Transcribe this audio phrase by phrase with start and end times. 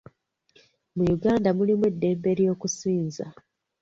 [0.95, 3.25] Mu Uganda mulimu eddembe ly'okusinza.